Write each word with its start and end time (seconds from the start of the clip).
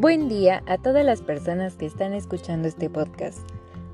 Buen 0.00 0.28
día 0.28 0.62
a 0.68 0.78
todas 0.78 1.04
las 1.04 1.22
personas 1.22 1.74
que 1.74 1.84
están 1.84 2.14
escuchando 2.14 2.68
este 2.68 2.88
podcast. 2.88 3.40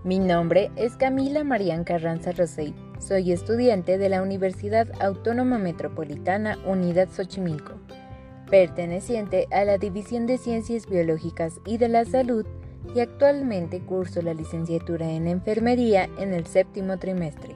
Mi 0.04 0.18
nombre 0.18 0.70
es 0.76 0.96
Camila 0.96 1.44
Marían 1.44 1.82
Carranza 1.82 2.32
Rosey. 2.32 2.74
Soy 2.98 3.32
estudiante 3.32 3.96
de 3.96 4.10
la 4.10 4.20
Universidad 4.20 4.86
Autónoma 5.00 5.56
Metropolitana 5.56 6.58
Unidad 6.66 7.08
Xochimilco, 7.08 7.72
perteneciente 8.50 9.48
a 9.50 9.64
la 9.64 9.78
División 9.78 10.26
de 10.26 10.36
Ciencias 10.36 10.86
Biológicas 10.86 11.58
y 11.64 11.78
de 11.78 11.88
la 11.88 12.04
Salud 12.04 12.44
y 12.94 13.00
actualmente 13.00 13.80
curso 13.80 14.20
la 14.20 14.34
licenciatura 14.34 15.10
en 15.10 15.26
Enfermería 15.26 16.10
en 16.18 16.34
el 16.34 16.44
séptimo 16.44 16.98
trimestre. 16.98 17.54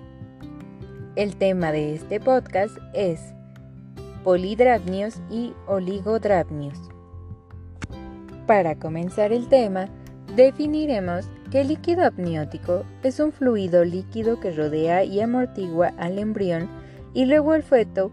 El 1.17 1.37
tema 1.37 1.71
de 1.71 1.96
este 1.96 2.19
podcast 2.19 2.79
es 2.95 3.21
polidrapnios 4.25 5.21
y 5.29 5.53
oligodrapnios. 5.67 6.79
Para 8.48 8.76
comenzar 8.76 9.30
el 9.30 9.46
tema, 9.48 9.90
definiremos 10.34 11.29
que 11.50 11.61
el 11.61 11.68
líquido 11.68 12.07
amniótico 12.07 12.82
es 13.02 13.21
un 13.21 13.30
fluido 13.30 13.84
líquido 13.84 14.40
que 14.40 14.52
rodea 14.52 15.04
y 15.04 15.21
amortigua 15.21 15.93
al 15.98 16.18
embrión 16.18 16.66
y 17.12 17.26
luego 17.26 17.52
al 17.52 17.62
feto 17.62 18.11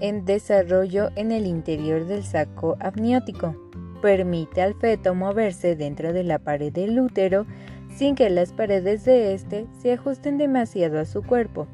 en 0.00 0.24
desarrollo 0.24 1.10
en 1.14 1.30
el 1.30 1.46
interior 1.46 2.04
del 2.06 2.24
saco 2.24 2.76
amniótico. 2.80 3.54
Permite 4.02 4.60
al 4.60 4.74
feto 4.74 5.14
moverse 5.14 5.76
dentro 5.76 6.12
de 6.12 6.24
la 6.24 6.40
pared 6.40 6.72
del 6.72 6.98
útero 6.98 7.46
sin 7.94 8.16
que 8.16 8.28
las 8.28 8.52
paredes 8.52 9.04
de 9.04 9.34
éste 9.34 9.68
se 9.78 9.92
ajusten 9.92 10.36
demasiado 10.36 10.98
a 10.98 11.04
su 11.04 11.22
cuerpo, 11.22 11.68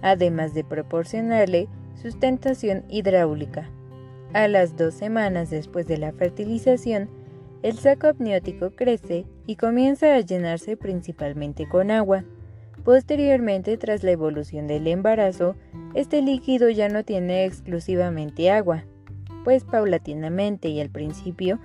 además 0.00 0.54
de 0.54 0.62
proporcionarle 0.62 1.66
sustentación 2.00 2.84
hidráulica. 2.88 3.68
A 4.32 4.46
las 4.46 4.76
dos 4.76 4.94
semanas 4.94 5.50
después 5.50 5.88
de 5.88 5.98
la 5.98 6.12
fertilización, 6.12 7.08
el 7.62 7.78
saco 7.78 8.08
amniótico 8.08 8.70
crece 8.70 9.24
y 9.46 9.56
comienza 9.56 10.14
a 10.14 10.20
llenarse 10.20 10.76
principalmente 10.76 11.68
con 11.68 11.90
agua. 11.90 12.24
Posteriormente, 12.84 13.76
tras 13.76 14.02
la 14.02 14.10
evolución 14.10 14.66
del 14.66 14.88
embarazo, 14.88 15.54
este 15.94 16.20
líquido 16.22 16.68
ya 16.70 16.88
no 16.88 17.04
tiene 17.04 17.44
exclusivamente 17.44 18.50
agua, 18.50 18.84
pues 19.44 19.64
paulatinamente 19.64 20.68
y 20.68 20.80
al 20.80 20.90
principio, 20.90 21.60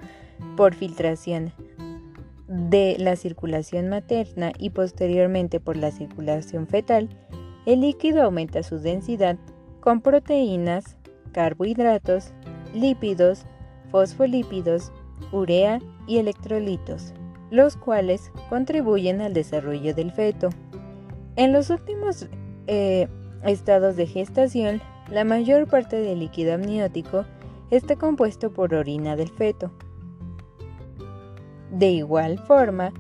por 0.56 0.76
filtración 0.76 1.52
de 2.48 2.96
la 3.00 3.16
circulación 3.16 3.90
materna 3.90 4.52
y 4.58 4.70
posteriormente 4.70 5.60
por 5.60 5.76
la 5.76 5.92
circulación 5.92 6.68
fetal, 6.68 7.10
el 7.66 7.82
líquido 7.82 8.22
aumenta 8.22 8.64
su 8.64 8.80
densidad 8.80 9.38
con 9.80 10.02
proteínas, 10.02 10.98
carbohidratos, 11.34 12.34
lípidos, 12.74 13.46
fosfolípidos, 13.92 14.92
urea 15.32 15.80
y 16.08 16.18
electrolitos, 16.18 17.14
los 17.50 17.78
cuales 17.78 18.32
contribuyen 18.50 19.22
al 19.22 19.34
desarrollo 19.34 19.94
del 19.94 20.12
feto. 20.12 20.50
En 21.36 21.54
los 21.54 21.70
últimos 21.70 22.28
eh, 22.68 23.08
estados 23.44 23.96
de 23.96 24.08
gestación, 24.08 24.82
la 25.12 25.24
mayor 25.24 25.68
parte 25.68 25.98
del 25.98 26.20
líquido 26.20 26.54
amniótico 26.54 27.26
está 27.72 27.96
compuesto 27.96 28.52
por 28.52 28.74
orina 28.74 29.16
del 29.16 29.30
feto. 29.30 29.72
De 31.72 31.90
igual 31.90 32.40
forma, 32.40 32.94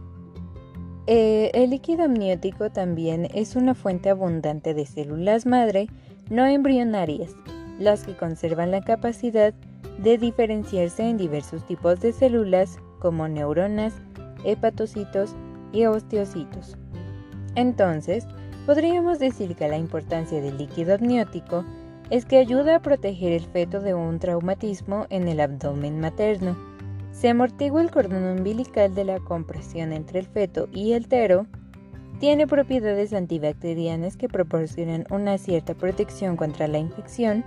eh, 1.07 1.51
el 1.53 1.69
líquido 1.69 2.03
amniótico 2.03 2.69
también 2.69 3.29
es 3.33 3.55
una 3.55 3.73
fuente 3.75 4.09
abundante 4.09 4.73
de 4.73 4.85
células 4.85 5.45
madre 5.45 5.87
no 6.29 6.45
embrionarias, 6.45 7.33
las 7.79 8.03
que 8.03 8.17
conservan 8.17 8.71
la 8.71 8.81
capacidad 8.81 9.53
de 9.97 10.17
diferenciarse 10.17 11.03
en 11.03 11.17
diversos 11.17 11.65
tipos 11.65 11.99
de 11.99 12.13
células 12.13 12.79
como 12.99 13.27
neuronas, 13.27 13.93
hepatocitos 14.43 15.35
y 15.71 15.85
osteocitos. 15.85 16.77
Entonces, 17.55 18.27
podríamos 18.65 19.19
decir 19.19 19.55
que 19.55 19.67
la 19.67 19.77
importancia 19.77 20.41
del 20.41 20.57
líquido 20.57 20.95
amniótico 20.95 21.65
es 22.09 22.25
que 22.25 22.37
ayuda 22.37 22.77
a 22.77 22.81
proteger 22.81 23.33
el 23.33 23.45
feto 23.45 23.81
de 23.81 23.93
un 23.93 24.19
traumatismo 24.19 25.07
en 25.09 25.27
el 25.27 25.39
abdomen 25.39 25.99
materno. 25.99 26.55
Se 27.11 27.29
amortigua 27.29 27.81
el 27.81 27.91
cordón 27.91 28.23
umbilical 28.23 28.93
de 28.93 29.03
la 29.03 29.19
compresión 29.19 29.91
entre 29.91 30.19
el 30.19 30.27
feto 30.27 30.69
y 30.71 30.93
el 30.93 31.07
tero, 31.07 31.47
tiene 32.19 32.47
propiedades 32.47 33.13
antibacterianas 33.13 34.17
que 34.17 34.27
proporcionan 34.27 35.05
una 35.11 35.37
cierta 35.37 35.75
protección 35.75 36.35
contra 36.35 36.67
la 36.67 36.79
infección, 36.79 37.43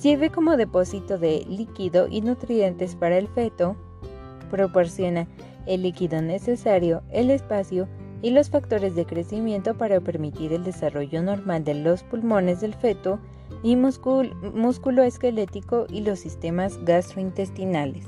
Sirve 0.00 0.30
como 0.30 0.56
depósito 0.56 1.18
de 1.18 1.44
líquido 1.46 2.08
y 2.08 2.22
nutrientes 2.22 2.96
para 2.96 3.18
el 3.18 3.28
feto. 3.28 3.76
Proporciona 4.50 5.28
el 5.66 5.82
líquido 5.82 6.22
necesario, 6.22 7.02
el 7.10 7.28
espacio 7.28 7.86
y 8.22 8.30
los 8.30 8.48
factores 8.48 8.94
de 8.94 9.04
crecimiento 9.04 9.76
para 9.76 10.00
permitir 10.00 10.54
el 10.54 10.64
desarrollo 10.64 11.20
normal 11.20 11.64
de 11.64 11.74
los 11.74 12.02
pulmones 12.02 12.62
del 12.62 12.72
feto 12.72 13.20
y 13.62 13.76
músculo 13.76 15.02
esquelético 15.02 15.84
y 15.90 16.00
los 16.00 16.18
sistemas 16.18 16.82
gastrointestinales. 16.86 18.06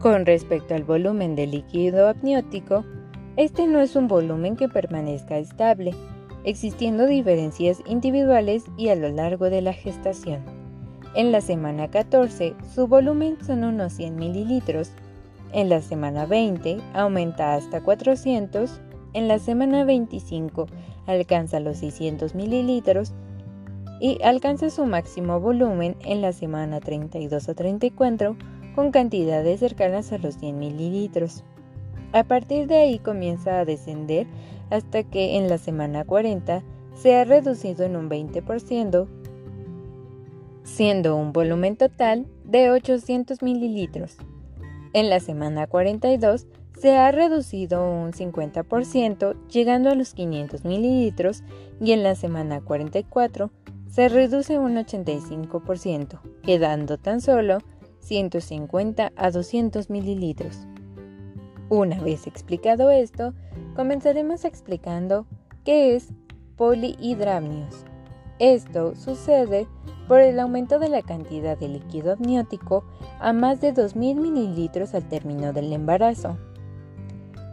Con 0.00 0.24
respecto 0.24 0.74
al 0.74 0.84
volumen 0.84 1.36
del 1.36 1.50
líquido 1.50 2.08
amniótico, 2.08 2.82
este 3.36 3.66
no 3.66 3.80
es 3.80 3.94
un 3.94 4.08
volumen 4.08 4.56
que 4.56 4.70
permanezca 4.70 5.36
estable, 5.36 5.92
existiendo 6.46 7.06
diferencias 7.06 7.82
individuales 7.86 8.64
y 8.78 8.88
a 8.88 8.94
lo 8.94 9.10
largo 9.10 9.50
de 9.50 9.60
la 9.60 9.72
gestación. 9.74 10.40
En 11.14 11.32
la 11.32 11.40
semana 11.40 11.88
14 11.90 12.54
su 12.74 12.86
volumen 12.86 13.36
son 13.44 13.64
unos 13.64 13.92
100 13.94 14.16
mililitros, 14.16 14.92
en 15.52 15.68
la 15.68 15.80
semana 15.82 16.24
20 16.24 16.78
aumenta 16.94 17.54
hasta 17.54 17.82
400, 17.82 18.80
en 19.12 19.28
la 19.28 19.38
semana 19.38 19.84
25 19.84 20.66
alcanza 21.06 21.60
los 21.60 21.78
600 21.78 22.34
mililitros 22.34 23.12
y 24.00 24.22
alcanza 24.22 24.70
su 24.70 24.86
máximo 24.86 25.40
volumen 25.40 25.96
en 26.04 26.20
la 26.20 26.32
semana 26.32 26.80
32 26.80 27.48
a 27.48 27.54
34 27.54 28.36
con 28.74 28.92
cantidades 28.92 29.60
cercanas 29.60 30.12
a 30.12 30.18
los 30.18 30.36
100 30.36 30.58
mililitros. 30.58 31.42
A 32.12 32.24
partir 32.24 32.66
de 32.66 32.76
ahí 32.76 32.98
comienza 32.98 33.58
a 33.58 33.64
descender 33.64 34.26
hasta 34.70 35.02
que 35.02 35.36
en 35.36 35.48
la 35.48 35.58
semana 35.58 36.04
40 36.04 36.62
se 36.94 37.14
ha 37.14 37.24
reducido 37.24 37.84
en 37.84 37.96
un 37.96 38.08
20%, 38.08 39.06
siendo 40.64 41.16
un 41.16 41.32
volumen 41.32 41.76
total 41.76 42.26
de 42.44 42.70
800 42.70 43.42
mililitros. 43.42 44.16
En 44.92 45.10
la 45.10 45.20
semana 45.20 45.66
42 45.66 46.46
se 46.78 46.96
ha 46.96 47.10
reducido 47.10 47.88
un 47.88 48.12
50%, 48.12 49.36
llegando 49.48 49.90
a 49.90 49.94
los 49.94 50.14
500 50.14 50.64
mililitros, 50.64 51.42
y 51.80 51.92
en 51.92 52.02
la 52.02 52.14
semana 52.14 52.60
44 52.60 53.50
se 53.88 54.08
reduce 54.08 54.58
un 54.58 54.76
85%, 54.76 56.20
quedando 56.42 56.98
tan 56.98 57.20
solo 57.20 57.58
150 58.00 59.12
a 59.16 59.30
200 59.30 59.90
mililitros. 59.90 60.66
Una 61.68 62.00
vez 62.00 62.28
explicado 62.28 62.90
esto, 62.90 63.34
comenzaremos 63.74 64.44
explicando 64.44 65.26
qué 65.64 65.96
es 65.96 66.10
polihidramnios. 66.56 67.84
Esto 68.38 68.94
sucede 68.94 69.66
por 70.06 70.20
el 70.20 70.38
aumento 70.38 70.78
de 70.78 70.88
la 70.88 71.02
cantidad 71.02 71.58
de 71.58 71.66
líquido 71.66 72.12
amniótico 72.12 72.84
a 73.18 73.32
más 73.32 73.60
de 73.60 73.74
2.000 73.74 74.14
mililitros 74.14 74.94
al 74.94 75.08
término 75.08 75.52
del 75.52 75.72
embarazo. 75.72 76.38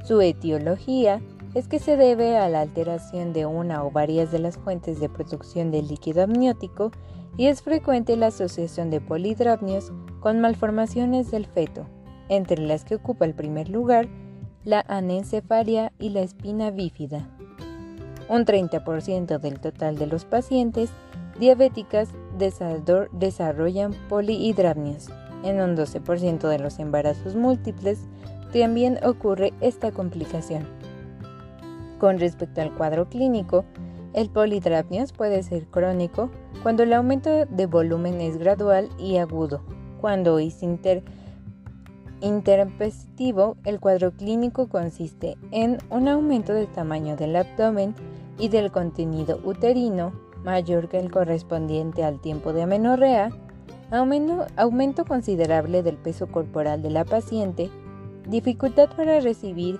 Su 0.04 0.22
etiología 0.22 1.20
es 1.56 1.68
que 1.68 1.80
se 1.80 1.98
debe 1.98 2.38
a 2.38 2.50
la 2.50 2.62
alteración 2.62 3.34
de 3.34 3.48
una 3.48 3.84
o 3.84 3.90
varias 3.90 4.32
de 4.32 4.38
las 4.38 4.60
fuentes 4.60 5.00
de 5.00 5.10
producción 5.10 5.72
del 5.72 5.88
líquido 5.88 6.22
amniótico 6.22 6.92
y 7.36 7.48
es 7.48 7.64
frecuente 7.64 8.16
la 8.16 8.28
asociación 8.28 8.92
de 8.92 9.02
polidramnios 9.02 9.92
con 10.20 10.40
malformaciones 10.40 11.32
del 11.32 11.48
feto 11.48 11.88
entre 12.30 12.62
las 12.62 12.86
que 12.86 12.96
ocupa 12.96 13.26
el 13.26 13.34
primer 13.34 13.70
lugar 13.70 14.08
la 14.66 14.84
anencefalia 14.88 15.92
y 16.00 16.10
la 16.10 16.22
espina 16.22 16.72
bífida. 16.72 17.28
Un 18.30 18.46
30% 18.46 19.40
del 19.40 19.60
total 19.60 19.98
de 19.98 20.08
los 20.08 20.26
pacientes 20.26 20.90
diabéticas 21.40 22.10
desarrollan 22.38 23.94
polihidramnios. 24.08 25.10
En 25.44 25.60
un 25.60 25.76
12% 25.76 26.48
de 26.48 26.60
los 26.60 26.80
embarazos 26.80 27.36
múltiples 27.36 28.00
también 28.54 29.00
ocurre 29.04 29.54
esta 29.60 29.92
complicación. 29.92 30.66
Con 32.00 32.20
respecto 32.20 32.62
al 32.62 32.74
cuadro 32.74 33.10
clínico, 33.10 33.66
el 34.14 34.30
polidramnios 34.30 35.12
puede 35.12 35.44
ser 35.44 35.66
crónico 35.66 36.30
cuando 36.62 36.84
el 36.84 36.94
aumento 36.94 37.46
de 37.46 37.66
volumen 37.66 38.22
es 38.22 38.38
gradual 38.38 38.90
y 38.98 39.18
agudo, 39.18 39.62
cuando 40.00 40.40
es 40.40 40.62
inter 40.64 41.04
Interpesitivo, 42.24 43.58
el 43.66 43.82
cuadro 43.82 44.14
clínico 44.14 44.70
consiste 44.70 45.36
en 45.52 45.78
un 45.90 46.08
aumento 46.08 46.54
del 46.54 46.68
tamaño 46.68 47.18
del 47.18 47.36
abdomen 47.36 47.94
y 48.40 48.48
del 48.48 48.72
contenido 48.72 49.42
uterino 49.44 50.14
mayor 50.42 50.88
que 50.88 51.00
el 51.00 51.12
correspondiente 51.12 52.02
al 52.06 52.22
tiempo 52.22 52.54
de 52.54 52.62
amenorrea, 52.62 53.30
aumento, 53.92 54.46
aumento 54.56 55.04
considerable 55.04 55.84
del 55.84 55.98
peso 55.98 56.28
corporal 56.28 56.82
de 56.82 56.92
la 56.92 57.04
paciente, 57.04 57.70
dificultad 58.30 58.90
para 58.96 59.20
recibir 59.20 59.78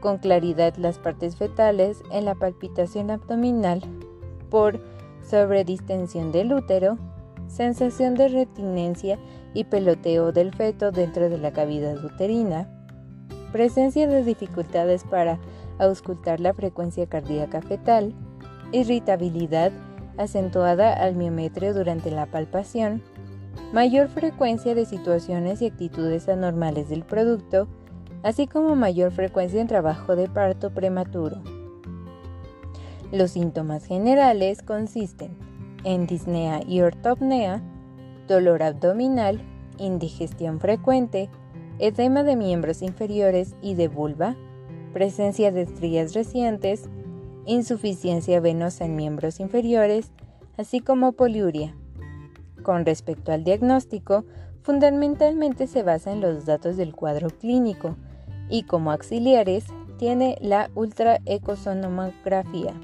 con 0.00 0.18
claridad 0.18 0.76
las 0.76 0.98
partes 0.98 1.36
fetales 1.36 2.02
en 2.12 2.26
la 2.26 2.34
palpitación 2.34 3.10
abdominal 3.10 3.80
por 4.50 4.78
sobredistensión 5.22 6.32
del 6.32 6.52
útero, 6.52 6.98
sensación 7.46 8.14
de 8.14 8.28
retinencia 8.28 9.18
y 9.54 9.64
peloteo 9.64 10.32
del 10.32 10.54
feto 10.54 10.90
dentro 10.92 11.28
de 11.28 11.38
la 11.38 11.52
cavidad 11.52 12.04
uterina, 12.04 12.68
presencia 13.52 14.06
de 14.06 14.22
dificultades 14.24 15.04
para 15.04 15.38
auscultar 15.78 16.40
la 16.40 16.54
frecuencia 16.54 17.06
cardíaca 17.06 17.62
fetal, 17.62 18.14
irritabilidad 18.72 19.72
acentuada 20.18 20.92
al 20.92 21.14
miometrio 21.14 21.72
durante 21.72 22.10
la 22.10 22.26
palpación, 22.26 23.02
mayor 23.72 24.08
frecuencia 24.08 24.74
de 24.74 24.84
situaciones 24.84 25.62
y 25.62 25.66
actitudes 25.66 26.28
anormales 26.28 26.88
del 26.88 27.04
producto, 27.04 27.68
así 28.22 28.46
como 28.46 28.74
mayor 28.74 29.12
frecuencia 29.12 29.60
en 29.60 29.68
trabajo 29.68 30.16
de 30.16 30.28
parto 30.28 30.70
prematuro. 30.70 31.40
Los 33.12 33.30
síntomas 33.32 33.86
generales 33.86 34.62
consisten 34.62 35.36
en 35.84 36.06
disnea 36.06 36.60
y 36.66 36.80
ortopnea, 36.80 37.62
dolor 38.28 38.62
abdominal, 38.62 39.40
indigestión 39.78 40.60
frecuente, 40.60 41.28
edema 41.80 42.22
de 42.22 42.36
miembros 42.36 42.82
inferiores 42.82 43.56
y 43.60 43.74
de 43.74 43.88
vulva, 43.88 44.36
presencia 44.92 45.50
de 45.50 45.62
estrías 45.62 46.14
recientes, 46.14 46.88
insuficiencia 47.46 48.38
venosa 48.40 48.84
en 48.84 48.94
miembros 48.94 49.40
inferiores, 49.40 50.12
así 50.56 50.80
como 50.80 51.12
poliuria. 51.12 51.74
Con 52.62 52.84
respecto 52.84 53.32
al 53.32 53.44
diagnóstico, 53.44 54.24
fundamentalmente 54.62 55.66
se 55.66 55.82
basa 55.82 56.12
en 56.12 56.20
los 56.20 56.44
datos 56.44 56.76
del 56.76 56.94
cuadro 56.94 57.30
clínico 57.30 57.96
y 58.50 58.64
como 58.64 58.92
auxiliares 58.92 59.64
tiene 59.98 60.36
la 60.40 60.70
ultraecosonografía, 60.74 62.74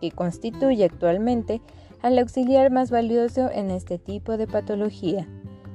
que 0.00 0.10
constituye 0.10 0.84
actualmente 0.84 1.60
al 2.02 2.18
auxiliar 2.18 2.70
más 2.70 2.90
valioso 2.90 3.50
en 3.50 3.70
este 3.70 3.98
tipo 3.98 4.36
de 4.36 4.46
patología 4.46 5.28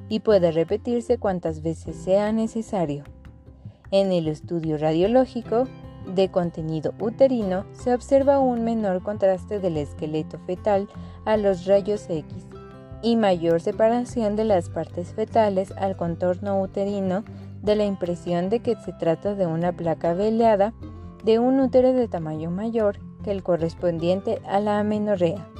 y 0.09 0.19
puede 0.19 0.51
repetirse 0.51 1.17
cuantas 1.17 1.61
veces 1.61 1.95
sea 1.95 2.31
necesario. 2.31 3.03
En 3.91 4.11
el 4.11 4.27
estudio 4.27 4.77
radiológico 4.77 5.67
de 6.15 6.29
contenido 6.29 6.93
uterino 6.99 7.65
se 7.73 7.93
observa 7.93 8.39
un 8.39 8.63
menor 8.63 9.01
contraste 9.03 9.59
del 9.59 9.77
esqueleto 9.77 10.39
fetal 10.39 10.87
a 11.25 11.37
los 11.37 11.65
rayos 11.65 12.09
X 12.09 12.25
y 13.01 13.15
mayor 13.15 13.61
separación 13.61 14.35
de 14.35 14.45
las 14.45 14.69
partes 14.69 15.13
fetales 15.13 15.71
al 15.73 15.97
contorno 15.97 16.61
uterino 16.61 17.23
de 17.61 17.75
la 17.75 17.85
impresión 17.85 18.49
de 18.49 18.59
que 18.59 18.75
se 18.77 18.93
trata 18.93 19.35
de 19.35 19.45
una 19.45 19.71
placa 19.71 20.13
veleada 20.13 20.73
de 21.23 21.39
un 21.39 21.59
útero 21.59 21.93
de 21.93 22.07
tamaño 22.07 22.51
mayor 22.51 22.99
que 23.23 23.31
el 23.31 23.43
correspondiente 23.43 24.41
a 24.45 24.59
la 24.59 24.79
amenorrea. 24.79 25.52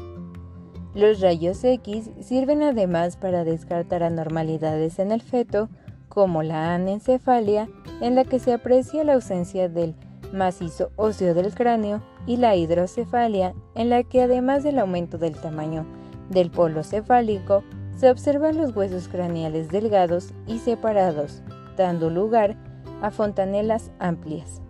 Los 0.96 1.22
rayos 1.22 1.64
X 1.64 2.12
sirven 2.22 2.62
además 2.62 3.18
para 3.18 3.44
descartar 3.44 4.04
anormalidades 4.04 5.00
en 5.00 5.12
el 5.12 5.22
feto, 5.22 5.70
como 6.08 6.44
la 6.44 6.76
anencefalia, 6.76 7.68
en 8.00 8.14
la 8.14 8.26
que 8.26 8.38
se 8.38 8.54
aprecia 8.54 9.04
la 9.04 9.14
ausencia 9.14 9.70
del 9.70 9.96
macizo 10.32 10.92
óseo 10.96 11.34
del 11.34 11.54
cráneo, 11.54 12.02
y 12.28 12.38
la 12.38 12.56
hidrocefalia, 12.56 13.54
en 13.76 13.90
la 13.90 14.04
que 14.04 14.22
además 14.22 14.64
del 14.64 14.80
aumento 14.80 15.18
del 15.18 15.36
tamaño 15.36 15.86
del 16.30 16.52
polo 16.52 16.84
cefálico, 16.84 17.64
se 17.98 18.10
observan 18.10 18.58
los 18.58 18.76
huesos 18.76 19.08
craneales 19.08 19.70
delgados 19.70 20.34
y 20.48 20.60
separados, 20.60 21.42
dando 21.76 22.10
lugar 22.10 22.56
a 23.02 23.12
fontanelas 23.12 23.92
amplias. 24.00 24.62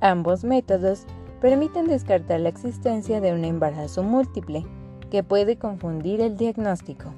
Ambos 0.00 0.42
métodos 0.44 1.04
permiten 1.40 1.86
descartar 1.86 2.40
la 2.40 2.48
existencia 2.48 3.20
de 3.20 3.32
un 3.32 3.44
embarazo 3.44 4.02
múltiple, 4.02 4.64
que 5.10 5.22
puede 5.22 5.56
confundir 5.56 6.20
el 6.20 6.36
diagnóstico. 6.36 7.12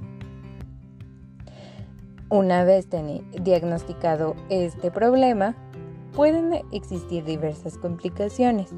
Una 2.28 2.64
vez 2.64 2.88
diagnosticado 3.42 4.34
este 4.48 4.90
problema, 4.90 5.54
pueden 6.14 6.62
existir 6.72 7.24
diversas 7.24 7.76
complicaciones. 7.76 8.70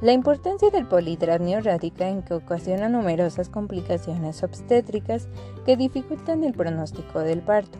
La 0.00 0.12
importancia 0.12 0.70
del 0.70 0.86
polidramnio 0.86 1.60
radica 1.60 2.08
en 2.08 2.22
que 2.22 2.34
ocasiona 2.34 2.88
numerosas 2.88 3.48
complicaciones 3.48 4.42
obstétricas 4.42 5.28
que 5.64 5.76
dificultan 5.76 6.44
el 6.44 6.52
pronóstico 6.52 7.20
del 7.20 7.40
parto. 7.40 7.78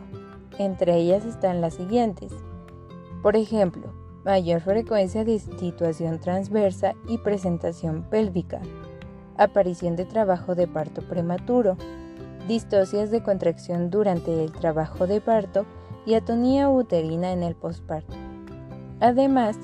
Entre 0.57 0.95
ellas 0.95 1.25
están 1.25 1.61
las 1.61 1.75
siguientes. 1.75 2.33
Por 3.21 3.35
ejemplo, 3.35 3.93
mayor 4.25 4.61
frecuencia 4.61 5.23
de 5.23 5.39
situación 5.39 6.19
transversa 6.19 6.95
y 7.07 7.19
presentación 7.19 8.03
pélvica, 8.09 8.61
aparición 9.37 9.95
de 9.95 10.05
trabajo 10.05 10.55
de 10.55 10.67
parto 10.67 11.01
prematuro, 11.01 11.77
distocias 12.47 13.11
de 13.11 13.21
contracción 13.21 13.89
durante 13.89 14.43
el 14.43 14.51
trabajo 14.51 15.07
de 15.07 15.21
parto 15.21 15.65
y 16.05 16.13
atonía 16.13 16.69
uterina 16.69 17.31
en 17.31 17.43
el 17.43 17.55
posparto. 17.55 18.15
Además, 18.99 19.57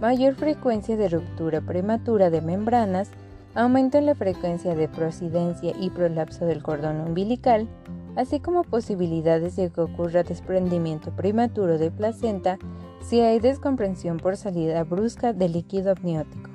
mayor 0.00 0.34
frecuencia 0.34 0.96
de 0.96 1.08
ruptura 1.08 1.60
prematura 1.60 2.30
de 2.30 2.40
membranas, 2.40 3.10
aumento 3.54 3.98
en 3.98 4.06
la 4.06 4.14
frecuencia 4.14 4.74
de 4.74 4.88
prosidencia 4.88 5.74
y 5.78 5.90
prolapso 5.90 6.46
del 6.46 6.62
cordón 6.62 7.00
umbilical, 7.00 7.68
así 8.16 8.40
como 8.40 8.62
posibilidades 8.62 9.56
de 9.56 9.70
que 9.70 9.80
ocurra 9.80 10.22
desprendimiento 10.22 11.10
prematuro 11.14 11.78
de 11.78 11.90
placenta 11.90 12.58
si 13.00 13.20
hay 13.20 13.40
descomprensión 13.40 14.18
por 14.18 14.36
salida 14.36 14.84
brusca 14.84 15.32
del 15.32 15.52
líquido 15.52 15.92
amniótico. 15.92 16.47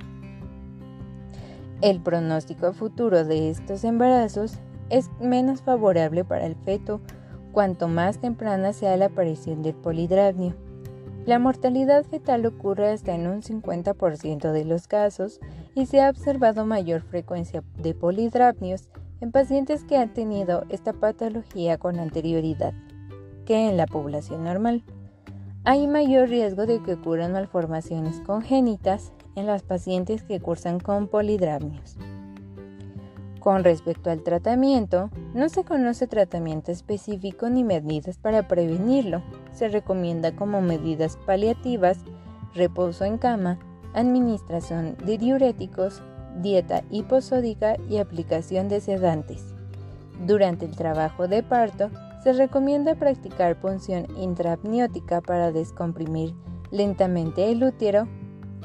El 1.83 1.99
pronóstico 1.99 2.71
futuro 2.71 3.25
de 3.25 3.49
estos 3.49 3.83
embarazos 3.83 4.57
es 4.89 5.11
menos 5.19 5.61
favorable 5.61 6.23
para 6.23 6.45
el 6.45 6.55
feto 6.55 7.01
cuanto 7.51 7.89
más 7.89 8.19
temprana 8.19 8.71
sea 8.71 8.95
la 8.95 9.07
aparición 9.07 9.61
del 9.61 9.75
polidramnio. 9.75 10.55
La 11.25 11.39
mortalidad 11.39 12.05
fetal 12.05 12.45
ocurre 12.45 12.89
hasta 12.89 13.13
en 13.13 13.27
un 13.27 13.41
50% 13.41 14.53
de 14.53 14.63
los 14.63 14.87
casos 14.87 15.41
y 15.75 15.85
se 15.85 15.99
ha 15.99 16.09
observado 16.09 16.65
mayor 16.65 17.01
frecuencia 17.01 17.65
de 17.77 17.93
polidramnios 17.93 18.89
en 19.19 19.33
pacientes 19.33 19.83
que 19.83 19.97
han 19.97 20.13
tenido 20.13 20.63
esta 20.69 20.93
patología 20.93 21.77
con 21.77 21.99
anterioridad 21.99 22.73
que 23.45 23.67
en 23.67 23.75
la 23.75 23.87
población 23.87 24.45
normal. 24.45 24.85
Hay 25.65 25.87
mayor 25.87 26.29
riesgo 26.29 26.65
de 26.65 26.81
que 26.81 26.93
ocurran 26.93 27.33
malformaciones 27.33 28.21
congénitas 28.21 29.11
en 29.35 29.47
las 29.47 29.63
pacientes 29.63 30.23
que 30.23 30.39
cursan 30.39 30.79
con 30.79 31.07
polidramnios. 31.07 31.97
Con 33.39 33.63
respecto 33.65 34.09
al 34.09 34.23
tratamiento, 34.23 35.09
no 35.33 35.49
se 35.49 35.65
conoce 35.65 36.07
tratamiento 36.07 36.71
específico 36.71 37.49
ni 37.49 37.63
medidas 37.65 38.17
para 38.17 38.47
prevenirlo. 38.47 39.21
Se 39.51 39.67
recomienda 39.67 40.33
como 40.33 40.61
medidas 40.61 41.17
paliativas 41.25 41.99
reposo 42.53 43.03
en 43.03 43.17
cama, 43.17 43.59
administración 43.93 44.95
de 45.05 45.17
diuréticos, 45.17 46.01
dieta 46.41 46.83
hiposódica 46.89 47.77
y 47.89 47.97
aplicación 47.97 48.69
de 48.69 48.79
sedantes. 48.79 49.53
Durante 50.25 50.65
el 50.65 50.75
trabajo 50.75 51.27
de 51.27 51.43
parto, 51.43 51.89
se 52.23 52.33
recomienda 52.33 52.95
practicar 52.95 53.59
punción 53.59 54.07
intraapniótica 54.17 55.19
para 55.19 55.51
descomprimir 55.51 56.33
lentamente 56.71 57.51
el 57.51 57.63
útero 57.63 58.07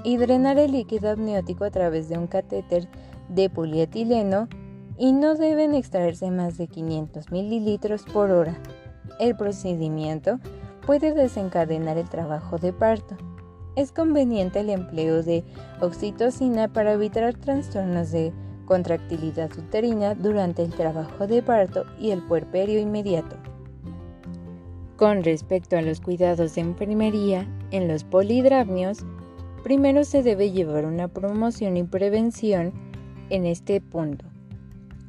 y 0.04 0.16
drenar 0.16 0.58
el 0.58 0.72
líquido 0.72 1.10
amniótico 1.10 1.64
a 1.64 1.70
través 1.70 2.08
de 2.08 2.18
un 2.18 2.26
catéter 2.26 2.88
de 3.28 3.50
polietileno 3.50 4.48
y 4.96 5.12
no 5.12 5.34
deben 5.34 5.74
extraerse 5.74 6.30
más 6.30 6.58
de 6.58 6.66
500 6.66 7.30
mililitros 7.30 8.02
por 8.04 8.30
hora. 8.30 8.58
El 9.20 9.36
procedimiento 9.36 10.40
puede 10.86 11.12
desencadenar 11.12 11.98
el 11.98 12.08
trabajo 12.08 12.58
de 12.58 12.72
parto. 12.72 13.16
Es 13.76 13.92
conveniente 13.92 14.60
el 14.60 14.70
empleo 14.70 15.22
de 15.22 15.44
oxitocina 15.80 16.72
para 16.72 16.92
evitar 16.92 17.34
trastornos 17.34 18.10
de 18.10 18.32
contractilidad 18.64 19.50
uterina 19.56 20.14
durante 20.14 20.62
el 20.62 20.74
trabajo 20.74 21.26
de 21.26 21.42
parto 21.42 21.84
y 21.98 22.10
el 22.10 22.22
puerperio 22.22 22.80
inmediato. 22.80 23.36
Con 24.96 25.22
respecto 25.22 25.76
a 25.76 25.82
los 25.82 26.00
cuidados 26.00 26.56
de 26.56 26.62
enfermería 26.62 27.46
en 27.70 27.86
los 27.86 28.02
polidramnios, 28.02 29.04
primero 29.62 30.04
se 30.04 30.22
debe 30.22 30.50
llevar 30.50 30.84
una 30.84 31.08
promoción 31.08 31.76
y 31.76 31.84
prevención 31.84 32.72
en 33.30 33.46
este 33.46 33.80
punto. 33.80 34.24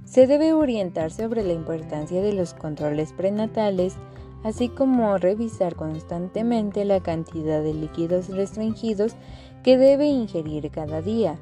Se 0.05 0.25
debe 0.25 0.53
orientar 0.53 1.11
sobre 1.11 1.43
la 1.43 1.53
importancia 1.53 2.21
de 2.21 2.33
los 2.33 2.53
controles 2.53 3.13
prenatales, 3.13 3.95
así 4.43 4.69
como 4.69 5.17
revisar 5.17 5.75
constantemente 5.75 6.83
la 6.85 7.01
cantidad 7.01 7.61
de 7.61 7.73
líquidos 7.73 8.29
restringidos 8.29 9.15
que 9.63 9.77
debe 9.77 10.07
ingerir 10.07 10.71
cada 10.71 11.01
día. 11.01 11.37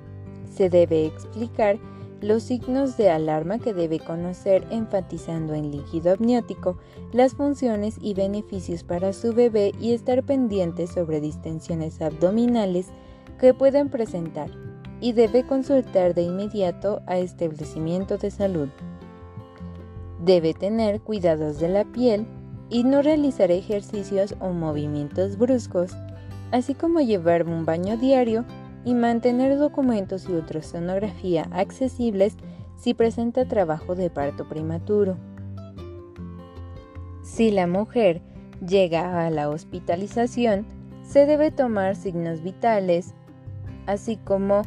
Se 0.53 0.69
debe 0.69 1.05
explicar 1.05 1.79
los 2.21 2.43
signos 2.43 2.97
de 2.97 3.09
alarma 3.09 3.59
que 3.59 3.74
debe 3.74 4.00
conocer 4.00 4.65
enfatizando 4.71 5.53
en 5.53 5.71
líquido 5.71 6.13
amniótico 6.13 6.77
las 7.13 7.33
funciones 7.33 7.97
y 8.01 8.13
beneficios 8.13 8.83
para 8.83 9.13
su 9.13 9.33
bebé 9.33 9.74
y 9.79 9.93
estar 9.93 10.24
pendiente 10.24 10.88
sobre 10.88 11.21
distensiones 11.21 12.01
abdominales 12.01 12.88
que 13.39 13.53
puedan 13.53 13.89
presentar 13.89 14.50
y 15.00 15.13
debe 15.13 15.45
consultar 15.45 16.15
de 16.15 16.24
inmediato 16.24 17.01
a 17.05 17.17
establecimiento 17.17 18.17
de 18.17 18.31
salud. 18.31 18.69
Debe 20.19 20.55
tener 20.55 21.01
cuidados 21.01 21.59
de 21.59 21.69
la 21.69 21.86
piel 21.86 22.25
y 22.69 22.83
no 22.83 23.01
realizar 23.01 23.51
ejercicios 23.51 24.36
o 24.39 24.50
movimientos 24.50 25.38
bruscos, 25.38 25.91
así 26.51 26.74
como 26.74 27.00
llevar 27.00 27.47
un 27.47 27.63
baño 27.65 27.95
diario 27.97 28.43
y 28.88 28.94
mantener 28.94 29.58
documentos 29.58 30.29
y 30.29 30.32
ultrasonografía 30.32 31.50
accesibles 31.51 32.38
si 32.77 32.94
presenta 32.94 33.44
trabajo 33.46 33.96
de 33.96 34.10
parto 34.10 34.48
prematuro. 34.48 35.17
Si 37.22 37.51
la 37.51 37.67
mujer 37.67 38.22
llega 38.65 39.25
a 39.25 39.29
la 39.29 39.50
hospitalización, 39.50 40.65
se 41.03 41.25
debe 41.25 41.51
tomar 41.51 41.98
signos 41.98 42.41
vitales, 42.41 43.13
así 43.88 44.15
como 44.15 44.62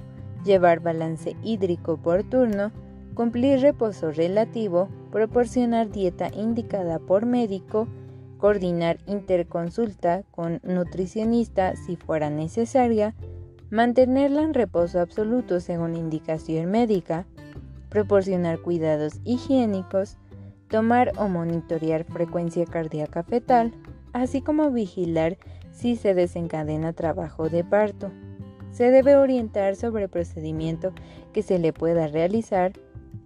llevar 0.45 0.81
balance 0.81 1.35
hídrico 1.43 1.97
por 1.97 2.23
turno, 2.23 2.73
cumplir 3.15 3.61
reposo 3.61 4.11
relativo, 4.11 4.91
proporcionar 5.11 5.91
dieta 5.91 6.29
indicada 6.35 6.99
por 6.99 7.25
médico, 7.25 7.89
coordinar 8.37 8.99
interconsulta 9.07 10.25
con 10.31 10.61
nutricionista 10.63 11.75
si 11.75 11.97
fuera 11.97 12.29
necesaria, 12.29 13.15
mantenerla 13.71 14.43
en 14.43 14.55
reposo 14.55 15.01
absoluto 15.01 15.61
según 15.61 15.97
indicación 15.97 16.71
médica, 16.71 17.27
proporcionar 17.89 18.61
cuidados 18.61 19.21
higiénicos, 19.25 20.17
tomar 20.69 21.13
o 21.17 21.29
monitorear 21.29 22.05
frecuencia 22.05 22.65
cardíaca 22.65 23.23
fetal, 23.23 23.73
así 24.13 24.43
como 24.43 24.71
vigilar 24.71 25.39
si 25.73 25.97
se 25.97 26.15
desencadena 26.15 26.93
trabajo 26.93 27.49
de 27.49 27.65
parto. 27.65 28.11
Se 28.71 28.91
debe 28.91 29.17
orientar 29.17 29.77
sobre 29.77 30.05
el 30.05 30.11
procedimiento 30.11 30.93
que 31.33 31.43
se 31.43 31.59
le 31.59 31.73
pueda 31.73 32.07
realizar, 32.07 32.73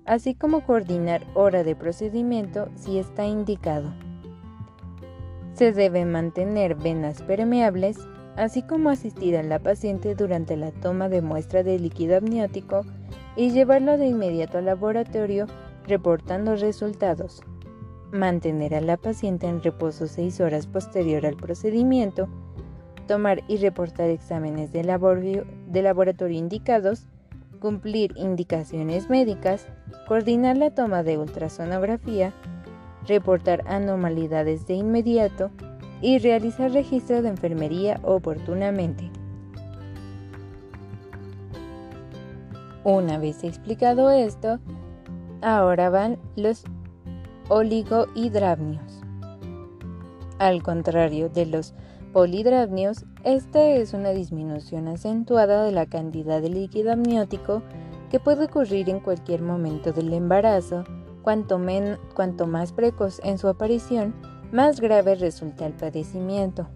así 0.06 0.34
como 0.34 0.64
coordinar 0.64 1.22
hora 1.34 1.64
de 1.64 1.76
procedimiento 1.76 2.68
si 2.76 2.98
está 2.98 3.26
indicado. 3.26 3.92
Se 5.52 5.72
debe 5.72 6.04
mantener 6.04 6.74
venas 6.74 7.22
permeables 7.22 7.98
así 8.36 8.62
como 8.62 8.90
asistir 8.90 9.36
a 9.36 9.42
la 9.42 9.58
paciente 9.58 10.14
durante 10.14 10.56
la 10.56 10.70
toma 10.72 11.08
de 11.08 11.22
muestra 11.22 11.62
de 11.62 11.78
líquido 11.78 12.16
amniótico 12.16 12.82
y 13.36 13.50
llevarlo 13.50 13.98
de 13.98 14.06
inmediato 14.06 14.58
al 14.58 14.66
laboratorio 14.66 15.46
reportando 15.86 16.56
resultados. 16.56 17.42
Mantener 18.12 18.74
a 18.74 18.80
la 18.80 18.96
paciente 18.96 19.46
en 19.46 19.62
reposo 19.62 20.06
6 20.06 20.40
horas 20.40 20.66
posterior 20.66 21.26
al 21.26 21.36
procedimiento, 21.36 22.28
tomar 23.06 23.42
y 23.48 23.58
reportar 23.58 24.10
exámenes 24.10 24.72
de, 24.72 24.82
de 24.82 25.82
laboratorio 25.82 26.38
indicados, 26.38 27.06
cumplir 27.60 28.12
indicaciones 28.16 29.10
médicas, 29.10 29.66
coordinar 30.06 30.56
la 30.56 30.70
toma 30.70 31.02
de 31.02 31.18
ultrasonografía, 31.18 32.32
reportar 33.06 33.62
anormalidades 33.66 34.66
de 34.66 34.74
inmediato, 34.74 35.50
y 36.04 36.18
realizar 36.18 36.70
registro 36.70 37.22
de 37.22 37.30
enfermería 37.30 37.98
oportunamente. 38.02 39.10
Una 42.84 43.16
vez 43.16 43.42
explicado 43.42 44.10
esto, 44.10 44.58
ahora 45.40 45.88
van 45.88 46.18
los 46.36 46.64
oligohidramnios. 47.48 49.00
Al 50.38 50.62
contrario 50.62 51.30
de 51.30 51.46
los 51.46 51.72
polidramnios, 52.12 53.06
esta 53.24 53.66
es 53.66 53.94
una 53.94 54.10
disminución 54.10 54.88
acentuada 54.88 55.64
de 55.64 55.72
la 55.72 55.86
cantidad 55.86 56.42
de 56.42 56.50
líquido 56.50 56.92
amniótico 56.92 57.62
que 58.10 58.20
puede 58.20 58.44
ocurrir 58.44 58.90
en 58.90 59.00
cualquier 59.00 59.40
momento 59.40 59.90
del 59.92 60.12
embarazo, 60.12 60.84
cuanto, 61.22 61.58
cuanto 62.14 62.46
más 62.46 62.72
precoz 62.74 63.22
en 63.24 63.38
su 63.38 63.48
aparición, 63.48 64.14
más 64.54 64.80
grave 64.80 65.16
resulta 65.16 65.66
el 65.66 65.72
padecimiento. 65.72 66.68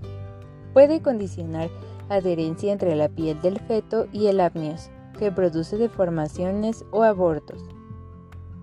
Puede 0.74 1.00
condicionar 1.00 1.70
adherencia 2.08 2.72
entre 2.72 2.96
la 2.96 3.08
piel 3.08 3.40
del 3.40 3.60
feto 3.60 4.08
y 4.12 4.26
el 4.26 4.40
apneos, 4.40 4.90
que 5.16 5.30
produce 5.30 5.76
deformaciones 5.76 6.84
o 6.90 7.04
abortos. 7.04 7.64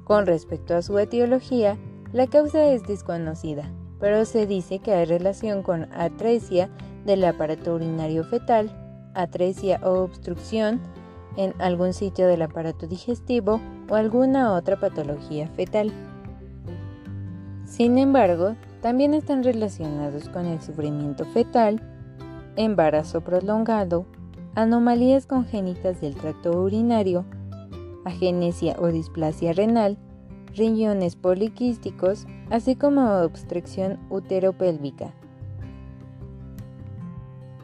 Con 0.03 0.25
respecto 0.25 0.75
a 0.75 0.81
su 0.81 0.99
etiología, 0.99 1.77
la 2.11 2.27
causa 2.27 2.65
es 2.65 2.83
desconocida, 2.83 3.71
pero 4.01 4.25
se 4.25 4.47
dice 4.47 4.79
que 4.79 4.93
hay 4.93 5.05
relación 5.05 5.63
con 5.63 5.87
atresia 5.93 6.69
del 7.05 7.23
aparato 7.23 7.75
urinario 7.75 8.25
fetal, 8.25 8.69
atresia 9.13 9.79
o 9.81 10.03
obstrucción 10.03 10.81
en 11.37 11.53
algún 11.59 11.93
sitio 11.93 12.27
del 12.27 12.41
aparato 12.41 12.85
digestivo 12.85 13.61
o 13.89 13.95
alguna 13.95 14.51
otra 14.53 14.77
patología 14.77 15.47
fetal. 15.47 15.93
Sin 17.65 17.97
embargo, 17.97 18.55
también 18.85 19.15
están 19.15 19.43
relacionados 19.43 20.29
con 20.29 20.45
el 20.45 20.61
sufrimiento 20.61 21.25
fetal, 21.25 21.81
embarazo 22.55 23.21
prolongado, 23.21 24.05
anomalías 24.53 25.25
congénitas 25.25 26.01
del 26.01 26.13
tracto 26.13 26.51
urinario, 26.61 27.25
agenesia 28.05 28.75
o 28.77 28.89
displasia 28.89 29.53
renal, 29.53 29.97
riñones 30.53 31.15
poliquísticos, 31.15 32.27
así 32.51 32.75
como 32.75 33.23
obstrucción 33.23 33.97
uteropélvica. 34.11 35.15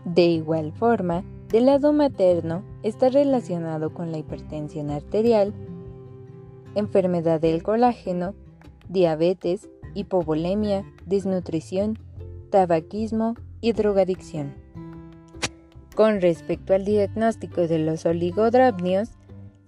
De 0.05 0.25
igual 0.25 0.73
forma, 0.73 1.23
del 1.49 1.67
lado 1.67 1.93
materno 1.93 2.63
está 2.81 3.09
relacionado 3.09 3.93
con 3.93 4.11
la 4.11 4.17
hipertensión 4.17 4.89
arterial, 4.89 5.53
enfermedad 6.73 7.39
del 7.39 7.61
colágeno, 7.61 8.33
diabetes, 8.89 9.69
hipovolemia, 9.93 10.85
desnutrición, 11.05 11.97
tabaquismo 12.49 13.35
y 13.61 13.73
drogadicción. 13.73 14.53
Con 15.95 16.21
respecto 16.21 16.73
al 16.73 16.85
diagnóstico 16.85 17.67
de 17.67 17.79
los 17.79 18.05
oligodramnios, 18.05 19.09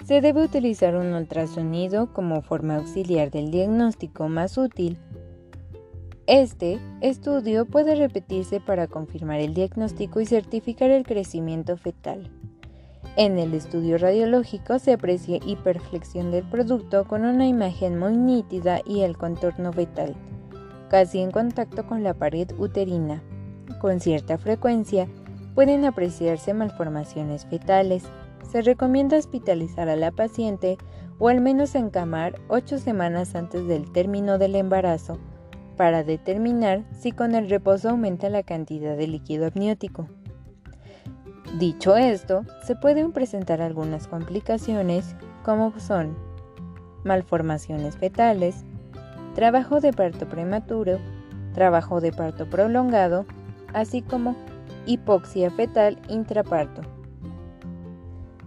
se 0.05 0.21
debe 0.21 0.43
utilizar 0.43 0.95
un 0.95 1.13
ultrasonido 1.13 2.11
como 2.13 2.41
forma 2.41 2.77
auxiliar 2.77 3.31
del 3.31 3.51
diagnóstico 3.51 4.27
más 4.27 4.57
útil. 4.57 4.97
Este 6.27 6.79
estudio 7.01 7.65
puede 7.65 7.95
repetirse 7.95 8.59
para 8.59 8.87
confirmar 8.87 9.39
el 9.39 9.53
diagnóstico 9.53 10.21
y 10.21 10.25
certificar 10.25 10.91
el 10.91 11.03
crecimiento 11.03 11.77
fetal. 11.77 12.31
En 13.15 13.37
el 13.37 13.53
estudio 13.53 13.99
radiológico 13.99 14.79
se 14.79 14.93
aprecia 14.93 15.37
hiperflexión 15.45 16.31
del 16.31 16.43
producto 16.49 17.05
con 17.07 17.25
una 17.25 17.45
imagen 17.45 17.99
muy 17.99 18.17
nítida 18.17 18.81
y 18.87 19.01
el 19.01 19.17
contorno 19.17 19.71
fetal, 19.71 20.15
casi 20.89 21.19
en 21.19 21.29
contacto 21.29 21.85
con 21.85 22.01
la 22.01 22.15
pared 22.15 22.49
uterina. 22.57 23.21
Con 23.79 23.99
cierta 23.99 24.39
frecuencia 24.39 25.07
pueden 25.53 25.85
apreciarse 25.85 26.55
malformaciones 26.55 27.45
fetales. 27.45 28.03
Se 28.51 28.63
recomienda 28.63 29.17
hospitalizar 29.17 29.89
a 29.89 29.95
la 29.95 30.11
paciente 30.11 30.79
o 31.19 31.29
al 31.29 31.39
menos 31.39 31.75
encamar 31.75 32.41
8 32.47 32.79
semanas 32.79 33.35
antes 33.35 33.67
del 33.67 33.91
término 33.91 34.39
del 34.39 34.55
embarazo 34.55 35.19
para 35.77 36.03
determinar 36.03 36.83
si 36.99 37.11
con 37.11 37.35
el 37.35 37.47
reposo 37.47 37.89
aumenta 37.89 38.29
la 38.29 38.41
cantidad 38.41 38.97
de 38.97 39.07
líquido 39.07 39.45
amniótico. 39.45 40.07
Dicho 41.59 41.95
esto, 41.95 42.45
se 42.63 42.75
pueden 42.75 43.11
presentar 43.11 43.61
algunas 43.61 44.07
complicaciones 44.07 45.15
como 45.43 45.79
son 45.79 46.17
malformaciones 47.03 47.95
fetales, 47.95 48.65
trabajo 49.35 49.79
de 49.79 49.93
parto 49.93 50.27
prematuro, 50.27 50.97
trabajo 51.53 52.01
de 52.01 52.11
parto 52.11 52.49
prolongado, 52.49 53.27
así 53.71 54.01
como 54.01 54.35
hipoxia 54.87 55.51
fetal 55.51 55.99
intraparto. 56.09 56.81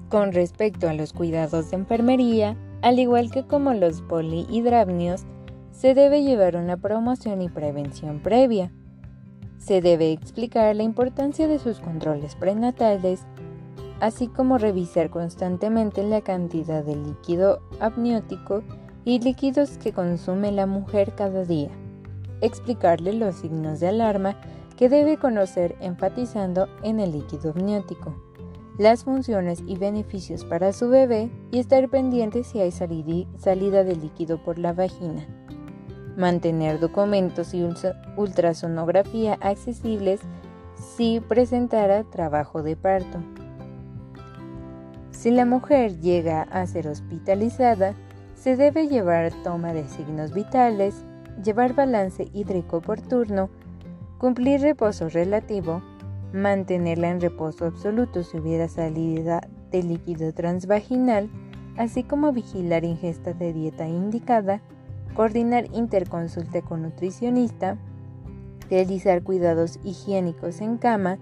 Con 0.09 0.33
respecto 0.33 0.89
a 0.89 0.93
los 0.93 1.13
cuidados 1.13 1.71
de 1.71 1.77
enfermería, 1.77 2.57
al 2.83 2.99
igual 2.99 3.31
que 3.31 3.47
como 3.47 3.73
los 3.73 4.03
polihidramnios, 4.03 5.27
se 5.71 5.95
debe 5.95 6.25
llevar 6.25 6.57
una 6.57 6.77
promoción 6.77 7.41
y 7.41 7.49
prevención 7.49 8.19
previa 8.19 8.73
se 9.59 9.81
debe 9.81 10.13
explicar 10.13 10.75
la 10.77 10.83
importancia 10.83 11.49
de 11.49 11.59
sus 11.59 11.81
controles 11.81 12.35
prenatales, 12.35 13.27
así 14.01 14.29
como 14.29 14.59
revisar 14.59 15.11
constantemente 15.11 16.03
la 16.03 16.21
cantidad 16.21 16.85
de 16.85 16.97
líquido 16.97 17.61
amniótico 17.81 18.63
y 19.05 19.21
líquidos 19.21 19.79
que 19.79 19.93
consume 19.93 20.53
la 20.53 20.67
mujer 20.67 21.15
cada 21.15 21.45
día. 21.45 21.71
Explicarle 22.41 23.13
los 23.15 23.37
signos 23.37 23.81
de 23.81 23.89
alarma 23.89 24.37
que 24.77 24.89
debe 24.89 25.17
conocer 25.17 25.75
enfatizando 25.81 26.69
en 26.83 27.01
el 27.01 27.13
líquido 27.13 27.53
amniótico. 27.53 28.15
las 28.79 29.05
funciones 29.05 29.63
y 29.67 29.79
beneficios 29.79 30.45
para 30.45 30.75
su 30.75 30.91
bebé 30.91 31.31
y 31.51 31.61
estar 31.61 31.89
pendiente 31.89 32.45
si 32.45 32.61
hay 32.61 32.73
salida 32.73 33.85
de 33.85 33.97
líquido 33.97 34.37
por 34.45 34.59
la 34.59 34.75
vagina. 34.75 35.27
Mantener 36.17 36.81
documentos 36.81 37.53
y 37.53 37.67
ultrasonografía 38.17 39.35
accesibles 39.41 40.21
si 40.97 41.21
presentara 41.21 42.05
trabajo 42.05 42.63
de 42.63 42.75
parto. 42.75 43.19
Si 45.11 45.31
la 45.31 45.45
mujer 45.45 46.01
llega 46.01 46.43
a 46.43 46.67
ser 46.67 46.89
hospitalizada, 46.89 47.95
se 48.35 48.57
debe 48.57 48.89
llevar 48.89 49.33
toma 49.43 49.73
de 49.73 49.89
signos 49.89 50.33
vitales, 50.33 51.05
llevar 51.43 51.75
balance 51.75 52.29
hídrico 52.33 52.81
por 52.81 53.01
turno, 53.01 53.51
cumplir 54.19 54.61
reposo 54.61 55.09
relativo, 55.09 55.83
mantenerla 56.33 57.11
en 57.11 57.21
reposo 57.21 57.67
absoluto 57.67 58.23
si 58.23 58.39
hubiera 58.39 58.69
salida 58.69 59.47
de 59.71 59.83
líquido 59.83 60.33
transvaginal, 60.33 61.29
así 61.77 62.03
como 62.03 62.33
vigilar 62.33 62.85
ingesta 62.85 63.33
de 63.33 63.53
dieta 63.53 63.89
indicada, 63.89 64.61
coordinar 65.17 65.65
interconsulta 65.73 66.61
con 66.61 66.83
nutricionista, 66.83 67.79
realizar 68.69 69.23
cuidados 69.23 69.81
higiénicos 69.83 70.61
en 70.61 70.77
cama, 70.77 71.19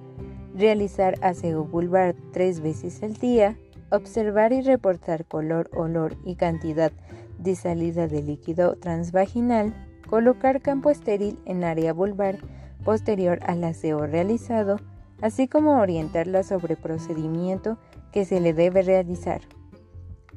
realizar 0.54 1.14
aseo 1.22 1.64
vulvar 1.64 2.16
tres 2.32 2.60
veces 2.60 3.02
al 3.04 3.14
día, 3.14 3.56
observar 3.90 4.52
y 4.52 4.62
reportar 4.62 5.24
color, 5.26 5.70
olor 5.72 6.16
y 6.24 6.34
cantidad 6.34 6.90
de 7.38 7.54
salida 7.54 8.08
de 8.08 8.22
líquido 8.22 8.74
transvaginal, 8.76 9.72
colocar 10.10 10.60
campo 10.60 10.90
estéril 10.90 11.38
en 11.44 11.62
área 11.62 11.92
vulvar 11.92 12.38
posterior 12.84 13.38
al 13.46 13.62
aseo 13.62 14.06
realizado, 14.06 14.80
así 15.22 15.46
como 15.46 15.78
orientarla 15.78 16.42
sobre 16.42 16.76
procedimiento 16.76 17.78
que 18.12 18.24
se 18.24 18.40
le 18.40 18.54
debe 18.54 18.82
realizar. 18.82 19.40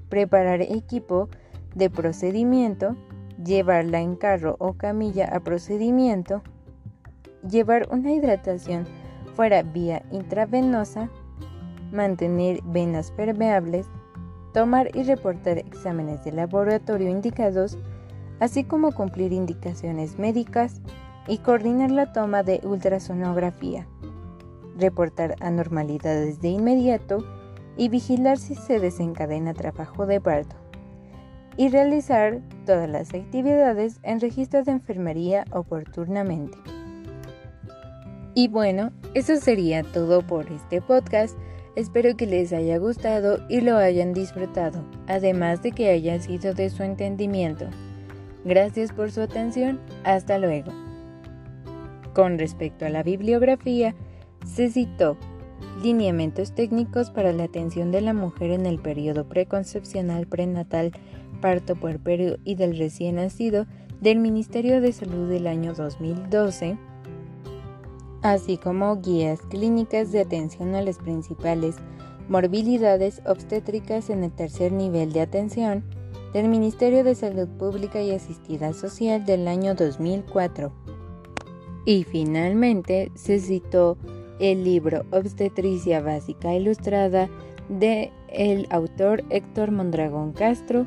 Preparar 0.09 0.61
equipo 0.61 1.27
de 1.75 1.89
procedimiento, 1.89 2.95
llevarla 3.43 4.01
en 4.01 4.15
carro 4.15 4.55
o 4.59 4.73
camilla 4.73 5.25
a 5.25 5.39
procedimiento, 5.39 6.41
llevar 7.47 7.87
una 7.91 8.11
hidratación 8.11 8.85
fuera 9.35 9.61
vía 9.63 10.03
intravenosa, 10.11 11.09
mantener 11.91 12.61
venas 12.63 13.11
permeables, 13.11 13.87
tomar 14.53 14.95
y 14.95 15.03
reportar 15.03 15.59
exámenes 15.59 16.23
de 16.23 16.31
laboratorio 16.31 17.09
indicados, 17.09 17.77
así 18.39 18.63
como 18.63 18.93
cumplir 18.93 19.31
indicaciones 19.31 20.17
médicas 20.17 20.81
y 21.27 21.39
coordinar 21.39 21.91
la 21.91 22.11
toma 22.13 22.43
de 22.43 22.61
ultrasonografía, 22.63 23.87
reportar 24.77 25.35
anormalidades 25.39 26.41
de 26.41 26.49
inmediato 26.49 27.23
y 27.77 27.89
vigilar 27.89 28.37
si 28.37 28.55
se 28.55 28.79
desencadena 28.79 29.53
trabajo 29.53 30.05
de 30.05 30.19
parto, 30.19 30.55
y 31.57 31.69
realizar 31.69 32.41
todas 32.67 32.87
las 32.87 33.13
actividades 33.13 33.99
en 34.03 34.19
registros 34.19 34.65
de 34.65 34.73
enfermería 34.73 35.45
oportunamente. 35.51 36.57
Y 38.35 38.49
bueno, 38.49 38.91
eso 39.15 39.37
sería 39.37 39.81
todo 39.81 40.21
por 40.21 40.51
este 40.51 40.81
podcast. 40.81 41.35
Espero 41.75 42.15
que 42.15 42.27
les 42.27 42.53
haya 42.53 42.77
gustado 42.77 43.39
y 43.49 43.61
lo 43.61 43.77
hayan 43.77 44.13
disfrutado, 44.13 44.83
además 45.07 45.63
de 45.63 45.71
que 45.71 45.89
haya 45.89 46.19
sido 46.19 46.53
de 46.53 46.69
su 46.69 46.83
entendimiento. 46.83 47.65
Gracias 48.45 48.91
por 48.91 49.11
su 49.11 49.21
atención. 49.21 49.79
Hasta 50.03 50.37
luego. 50.37 50.71
Con 52.13 52.37
respecto 52.37 52.85
a 52.85 52.89
la 52.89 53.01
bibliografía, 53.01 53.95
se 54.45 54.69
citó 54.69 55.17
Lineamientos 55.81 56.53
técnicos 56.53 57.11
para 57.11 57.33
la 57.33 57.43
atención 57.43 57.91
de 57.91 58.01
la 58.01 58.13
mujer 58.13 58.49
en 58.49 58.65
el 58.65 58.79
periodo 58.79 59.29
preconcepcional, 59.29 60.25
prenatal, 60.25 60.91
parto 61.39 61.75
puerperio 61.75 62.37
y 62.43 62.55
del 62.55 62.77
recién 62.77 63.15
nacido 63.15 63.65
del 64.01 64.19
Ministerio 64.19 64.81
de 64.81 64.91
Salud 64.91 65.29
del 65.29 65.47
año 65.47 65.73
2012, 65.73 66.77
así 68.21 68.57
como 68.57 68.95
guías 69.01 69.41
clínicas 69.49 70.11
de 70.11 70.21
atención 70.21 70.75
a 70.75 70.81
las 70.81 70.97
principales 70.97 71.75
morbilidades 72.29 73.21
obstétricas 73.25 74.09
en 74.09 74.23
el 74.23 74.31
tercer 74.31 74.71
nivel 74.71 75.13
de 75.13 75.21
atención 75.21 75.83
del 76.33 76.49
Ministerio 76.49 77.03
de 77.03 77.15
Salud 77.15 77.47
Pública 77.47 78.01
y 78.01 78.11
Asistida 78.11 78.73
Social 78.73 79.25
del 79.25 79.47
año 79.47 79.75
2004. 79.75 80.71
Y 81.85 82.03
finalmente 82.03 83.11
se 83.15 83.39
citó 83.39 83.97
el 84.39 84.63
libro 84.63 85.05
Obstetricia 85.11 86.01
Básica 86.01 86.53
Ilustrada 86.53 87.29
de 87.69 88.11
el 88.29 88.67
autor 88.69 89.23
Héctor 89.29 89.71
Mondragón 89.71 90.33
Castro 90.33 90.85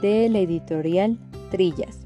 de 0.00 0.28
la 0.28 0.40
editorial 0.40 1.18
Trillas. 1.50 1.98